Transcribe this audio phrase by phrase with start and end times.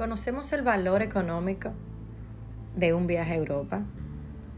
[0.00, 1.72] Conocemos el valor económico
[2.74, 3.82] de un viaje a Europa,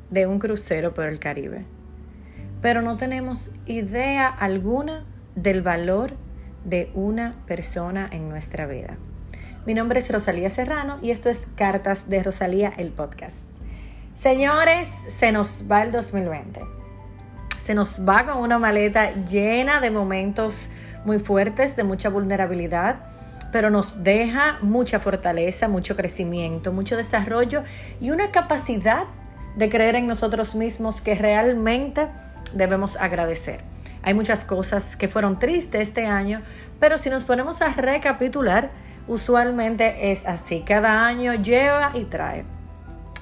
[0.08, 1.64] de un crucero por el Caribe,
[2.60, 6.12] pero no tenemos idea alguna del valor
[6.64, 8.96] de una persona en nuestra vida.
[9.67, 13.38] Mi nombre es Rosalía Serrano y esto es Cartas de Rosalía, el podcast.
[14.14, 16.60] Señores, se nos va el 2020.
[17.59, 20.68] Se nos va con una maleta llena de momentos
[21.04, 23.00] muy fuertes, de mucha vulnerabilidad,
[23.52, 27.62] pero nos deja mucha fortaleza, mucho crecimiento, mucho desarrollo
[28.01, 29.05] y una capacidad
[29.56, 32.09] de creer en nosotros mismos que realmente
[32.55, 33.61] debemos agradecer.
[34.02, 36.42] Hay muchas cosas que fueron tristes este año,
[36.80, 38.70] pero si nos ponemos a recapitular,
[39.06, 40.64] usualmente es así.
[40.66, 42.45] Cada año lleva y trae.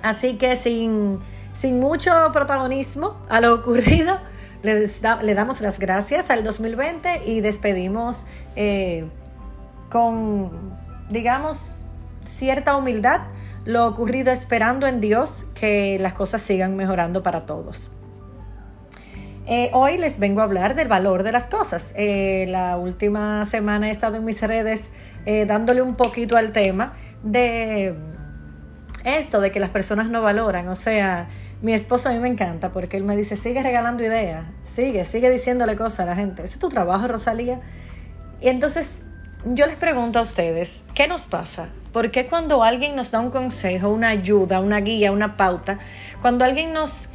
[0.02, 1.18] Así que sin,
[1.58, 4.18] sin mucho protagonismo a lo ocurrido,
[4.62, 8.24] le, damos las gracias al 2020 y despedimos
[8.56, 9.06] eh,
[9.90, 10.78] con,
[11.10, 11.84] digamos,
[12.22, 13.22] cierta humildad
[13.64, 17.90] lo ocurrido esperando en Dios que las cosas sigan mejorando para todos.
[19.46, 21.92] Eh, hoy les vengo a hablar del valor de las cosas.
[21.96, 24.88] Eh, la última semana he estado en mis redes
[25.26, 27.94] eh, dándole un poquito al tema de
[29.04, 30.68] esto, de que las personas no valoran.
[30.68, 31.28] O sea,
[31.62, 35.28] mi esposo a mí me encanta porque él me dice, sigue regalando ideas, sigue, sigue
[35.30, 36.44] diciéndole cosas a la gente.
[36.44, 37.60] Ese es tu trabajo, Rosalía.
[38.40, 39.00] Y entonces
[39.44, 41.68] yo les pregunto a ustedes, ¿qué nos pasa?
[41.92, 45.78] ¿Por qué cuando alguien nos da un consejo, una ayuda, una guía, una pauta,
[46.20, 47.08] cuando alguien nos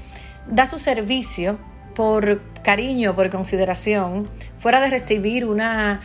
[0.47, 1.57] da su servicio
[1.95, 6.01] por cariño, por consideración, fuera de recibir una,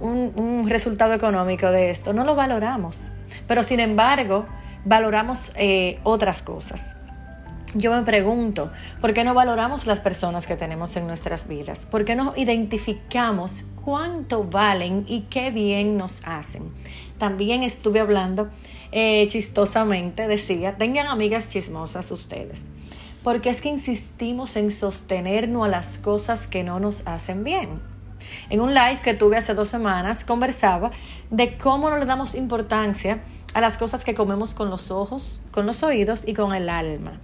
[0.00, 3.10] un, resultado económico de esto, no lo valoramos?
[3.48, 4.46] Pero sin embargo,
[4.84, 6.96] valoramos eh, otras cosas.
[7.74, 8.70] Yo me pregunto,
[9.00, 11.86] ¿por qué no valoramos las personas que tenemos en nuestras vidas?
[11.86, 16.70] ¿Por qué no identificamos cuánto valen y qué bien nos hacen?
[17.16, 18.50] También estuve hablando
[18.90, 22.68] eh, chistosamente, decía, tengan amigas chismosas ustedes,
[23.22, 27.80] porque es que insistimos en sostenernos a las cosas que no nos hacen bien.
[28.50, 30.90] En un live que tuve hace dos semanas conversaba
[31.30, 33.22] de cómo no le damos importancia
[33.54, 37.18] a las cosas que comemos con los ojos, con los oídos y con el alma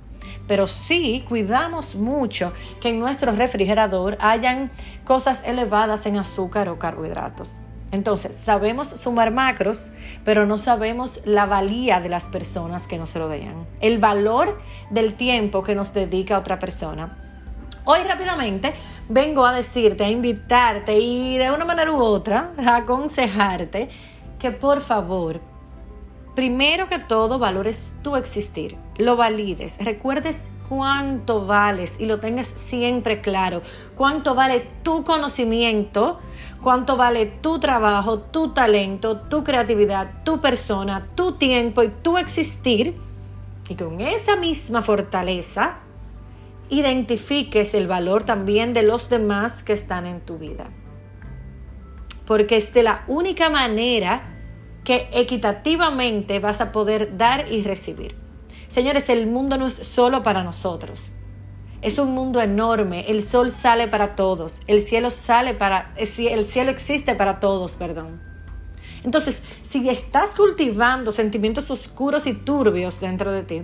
[0.48, 4.72] pero sí cuidamos mucho que en nuestro refrigerador hayan
[5.04, 7.58] cosas elevadas en azúcar o carbohidratos.
[7.90, 9.90] Entonces, sabemos sumar macros,
[10.24, 14.60] pero no sabemos la valía de las personas que nos rodean, el valor
[14.90, 17.16] del tiempo que nos dedica otra persona.
[17.84, 18.74] Hoy rápidamente
[19.08, 23.88] vengo a decirte, a invitarte y de una manera u otra a aconsejarte
[24.38, 25.40] que por favor
[26.38, 33.20] primero que todo valores tu existir, lo valides, recuerdes cuánto vales y lo tengas siempre
[33.20, 33.60] claro,
[33.96, 36.20] cuánto vale tu conocimiento,
[36.62, 42.94] cuánto vale tu trabajo, tu talento, tu creatividad, tu persona, tu tiempo y tu existir.
[43.68, 45.78] Y con esa misma fortaleza,
[46.70, 50.70] identifiques el valor también de los demás que están en tu vida.
[52.26, 54.37] Porque es de la única manera
[54.88, 58.16] que equitativamente vas a poder dar y recibir.
[58.68, 61.12] Señores, el mundo no es solo para nosotros.
[61.82, 63.04] Es un mundo enorme.
[63.06, 64.62] El sol sale para todos.
[64.66, 68.18] El cielo sale para el cielo existe para todos, perdón.
[69.04, 73.62] Entonces, si estás cultivando sentimientos oscuros y turbios dentro de ti,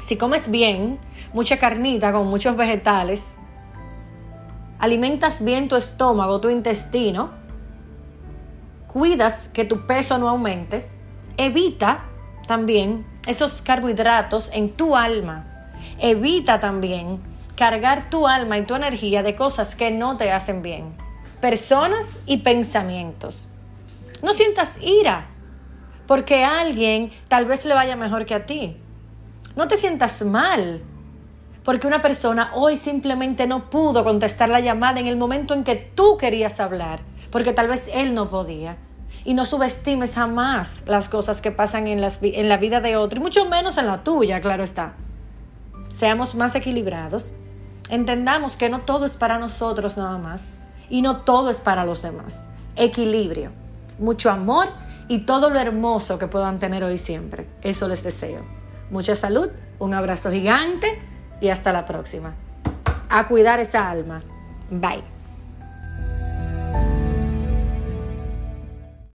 [0.00, 0.98] si comes bien,
[1.34, 3.34] mucha carnita con muchos vegetales,
[4.78, 7.38] alimentas bien tu estómago, tu intestino,
[8.92, 10.88] cuidas que tu peso no aumente,
[11.36, 12.04] evita
[12.48, 15.46] también esos carbohidratos en tu alma.
[16.00, 17.20] Evita también
[17.54, 20.96] cargar tu alma y tu energía de cosas que no te hacen bien.
[21.40, 23.48] Personas y pensamientos.
[24.22, 25.28] No sientas ira
[26.06, 28.76] porque a alguien tal vez le vaya mejor que a ti.
[29.54, 30.82] No te sientas mal
[31.62, 35.76] porque una persona hoy simplemente no pudo contestar la llamada en el momento en que
[35.76, 38.76] tú querías hablar porque tal vez él no podía.
[39.24, 43.22] Y no subestimes jamás las cosas que pasan en, en la vida de otro, y
[43.22, 44.94] mucho menos en la tuya, claro está.
[45.92, 47.32] Seamos más equilibrados.
[47.90, 50.44] Entendamos que no todo es para nosotros nada más
[50.88, 52.44] y no todo es para los demás.
[52.76, 53.50] Equilibrio,
[53.98, 54.68] mucho amor
[55.08, 57.48] y todo lo hermoso que puedan tener hoy siempre.
[57.62, 58.44] Eso les deseo.
[58.90, 61.00] Mucha salud, un abrazo gigante
[61.40, 62.34] y hasta la próxima.
[63.08, 64.22] A cuidar esa alma.
[64.70, 65.19] Bye.